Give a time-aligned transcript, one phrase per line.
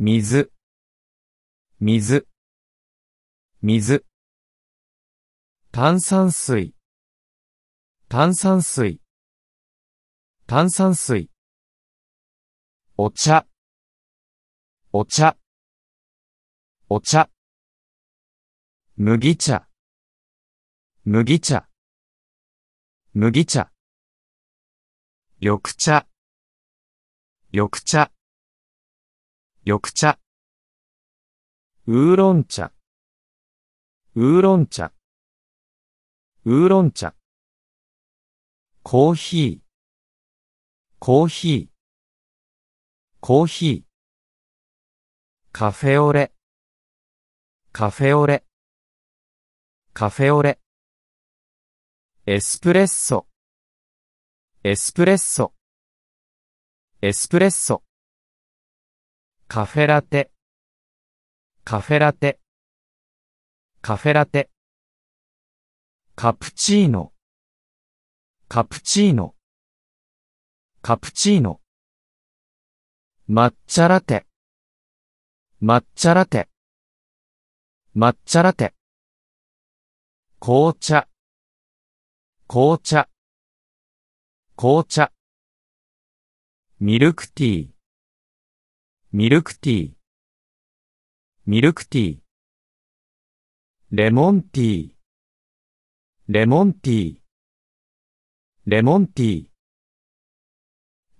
[0.00, 0.48] 水、
[1.80, 2.24] 水、
[3.60, 4.04] 水。
[5.72, 6.72] 炭酸水、
[8.08, 9.00] 炭酸水、
[10.46, 11.28] 炭酸水。
[12.94, 13.44] お茶、
[14.92, 15.36] お茶、
[16.88, 17.28] お茶。
[18.94, 19.68] 麦茶、
[21.02, 21.68] 麦茶、
[23.12, 23.72] 麦茶。
[25.40, 26.06] 緑茶、
[27.50, 28.12] 緑茶、
[29.70, 30.18] 緑茶。
[31.86, 32.72] ウーロン茶、
[34.14, 34.94] ウーロン茶、
[36.46, 37.14] ウーロン茶。
[38.82, 41.68] コーヒー、コーヒー、
[43.20, 43.82] コーヒー。
[45.52, 46.32] カフェオレ、
[47.70, 48.44] カフェオレ、
[49.92, 50.60] カフェオレ。
[52.24, 53.26] エスプレッソ、
[54.64, 55.52] エスプレッソ、
[57.02, 57.82] エスプレッソ。
[59.50, 60.30] カフェラテ、
[61.64, 62.38] カフェラテ、
[63.80, 64.50] カフェラテ。
[66.14, 67.12] カプチーノ、
[68.46, 69.34] カプチーノ、
[70.82, 71.62] カプチーノ。
[73.30, 74.26] 抹茶ラテ、
[75.62, 76.50] 抹茶ラテ、
[77.96, 78.74] 抹茶ラテ。
[80.40, 81.08] 紅茶、
[82.46, 83.08] 紅茶、
[84.56, 85.10] 紅茶。
[86.80, 87.77] ミルクティー、
[89.10, 89.90] ミルクティー、
[91.46, 92.18] ミルクティー。
[93.90, 94.90] レモンティー、
[96.28, 97.16] レモンティー、
[98.66, 99.46] レモンティー。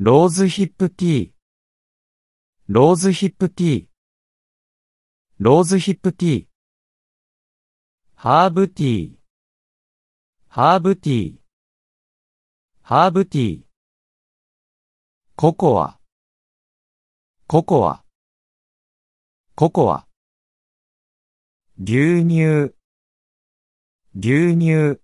[0.00, 1.30] ローズヒップティー、
[2.66, 3.86] ローズヒップティー、
[5.38, 6.46] ローズヒップティー。
[8.16, 9.10] ハーブティー、
[10.48, 11.36] ハーブティー、
[12.82, 13.60] ハーブティー。
[15.36, 16.00] ココア、
[17.48, 18.02] ココア、
[19.54, 20.08] ココア。
[21.80, 22.74] 牛乳、
[24.18, 24.98] 牛乳、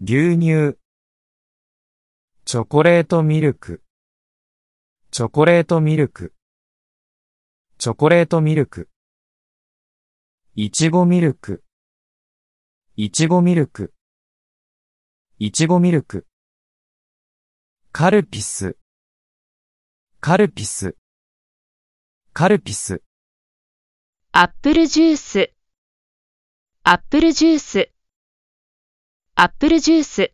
[0.00, 0.78] 牛乳。
[2.44, 3.82] チョコレートミルク、
[5.10, 6.32] チョコレートミルク、
[7.76, 8.88] チョコレートミルク。
[10.54, 11.64] いちごミルク、
[12.94, 13.92] いちごミルク、
[15.40, 16.28] いちごミルク。
[17.90, 18.76] カルピス、
[20.26, 20.96] カルピス、
[22.32, 23.02] カルピス。
[24.32, 25.52] アップルジュース、
[26.82, 27.90] アップルジュース、
[29.34, 30.32] アップルジュース。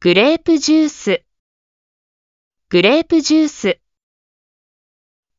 [0.00, 1.24] グレープジュース、
[2.70, 3.80] グレープジュース、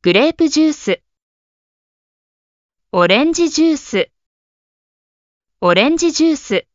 [0.00, 1.02] グレープジュース。
[2.92, 4.10] オレンジジュース、
[5.60, 6.66] オレンジジュース、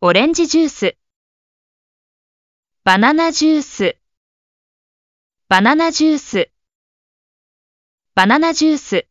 [0.00, 0.96] オレンジジュース。
[2.82, 3.96] バナナジュース、
[5.54, 6.50] バナナジュース、
[8.16, 9.06] バナナジュース。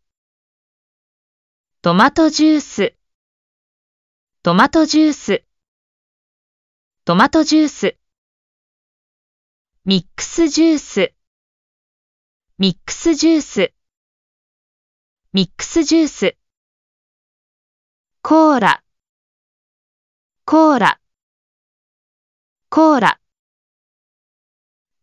[1.81, 2.95] トマトジュース、
[4.41, 5.45] トマトジュース、
[7.05, 7.97] トマトジュース。
[9.85, 11.13] ミックスジュース、
[12.57, 13.73] ミックスジュース、
[15.31, 16.35] ミックスジュース。
[18.21, 18.83] コーラ、
[20.43, 20.99] コーラ、
[22.69, 23.19] コーラ。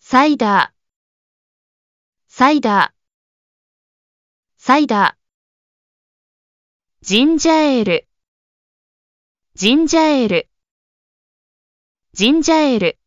[0.00, 0.79] サイダー、
[2.40, 7.06] サイダー、サイダー。
[7.06, 8.08] ジンジャーエール、
[9.52, 10.48] ジンジャーエール、
[12.14, 12.98] ジンジャーエール。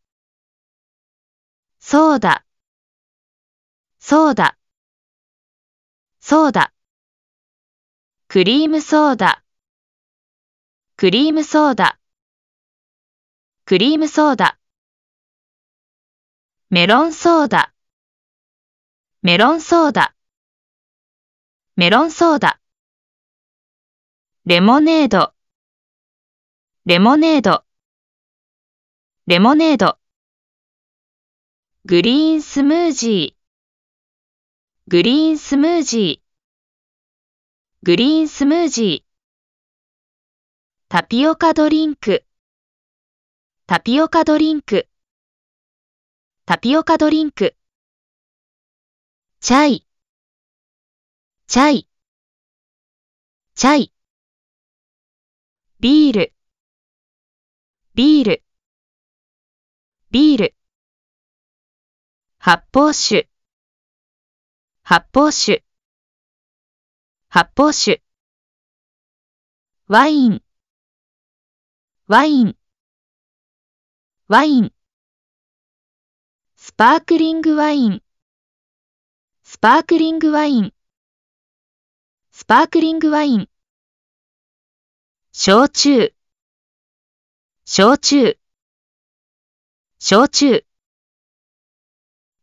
[1.80, 2.46] ソーダ、
[3.98, 4.56] ソーダ、
[6.20, 6.72] ソーダ。
[8.28, 9.42] クリームソーダ、
[10.96, 11.98] クリームソーダ、
[13.64, 14.60] クリームソーダ。
[16.70, 17.73] メロンソーダ、
[19.26, 20.14] メロンソーダ、
[21.76, 22.60] メロンソーダ。
[24.44, 25.32] レモネード、
[26.84, 27.64] レモネード、
[29.26, 29.96] レモネード。
[31.86, 36.26] グリーンスムージー、グリーンスムージー、
[37.82, 40.90] グリーンスムージー。
[40.90, 42.26] タピオカドリンク、
[43.66, 44.86] タピオカドリンク、
[46.44, 47.56] タピオカドリンク。
[49.46, 49.86] チャイ、
[51.48, 51.88] チャイ、
[53.54, 53.92] チャイ。
[55.80, 56.32] ビール、
[57.94, 58.42] ビール、
[60.10, 60.54] ビール。
[62.38, 63.28] 発泡酒、
[64.82, 65.62] 発泡酒、
[67.28, 68.02] 発泡酒。
[69.88, 70.42] ワイン、
[72.06, 72.56] ワイン、
[74.26, 74.72] ワイン。
[76.56, 78.03] スパークリングワイン、
[79.64, 80.74] パークリングワイン、
[82.32, 83.48] スパークリングワイン。
[85.32, 86.14] 焼酎、
[87.64, 88.38] 焼酎、
[89.98, 90.66] 焼酎。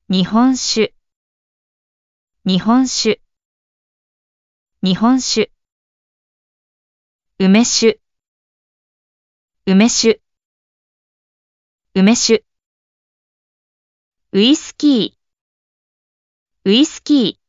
[0.10, 0.96] 日本酒、
[2.44, 3.22] 日本酒、
[4.82, 5.52] 日本酒。
[7.38, 8.02] 梅酒、
[9.68, 10.22] 梅酒、
[11.94, 12.44] 梅酒。
[14.32, 15.21] ウイスキー、
[16.64, 17.40] ウイスキ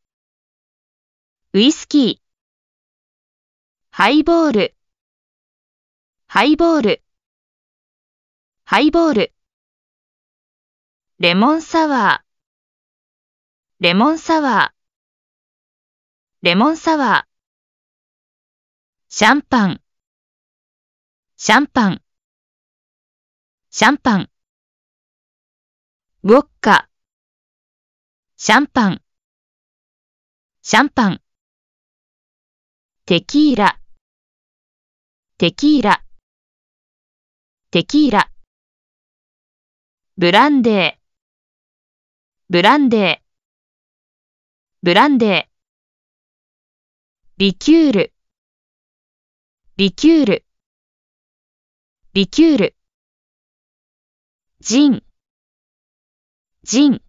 [1.53, 2.23] ー、ウイスキー。
[3.91, 4.75] ハイボール、
[6.27, 7.03] ハイボール、
[8.65, 9.35] ハイボール。
[11.19, 14.77] レモンサワー、レモンサワー、
[16.41, 17.33] レモンサワー。
[19.11, 19.83] シャンパン、
[21.37, 22.03] シャンパン、
[23.69, 24.31] シャンパン。
[26.23, 26.89] ウォッカ、
[28.45, 29.01] シャンパン、
[30.63, 31.21] シャンパン。
[33.07, 33.79] テキーラ、
[35.39, 36.03] テキーラ、
[37.71, 38.33] テキーラ。
[40.17, 41.03] ブランデー、
[42.51, 43.27] ブランデー、
[44.83, 45.53] ブランデー。
[47.37, 48.13] リキュール、
[49.77, 50.45] リキュール、
[52.15, 52.77] リキュール。
[54.59, 55.05] ジン、
[56.65, 57.03] ジン、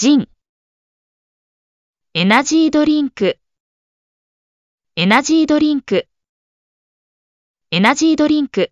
[0.00, 0.28] ジン。
[2.14, 3.40] エナジードリンク、
[4.94, 6.06] エナジードリンク、
[7.72, 8.70] エナジードリンク。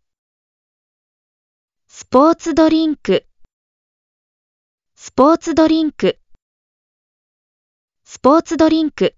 [1.89, 3.27] スポーツドリンク、
[4.95, 6.21] スポーツドリンク、
[8.05, 9.17] スポーツドリンク。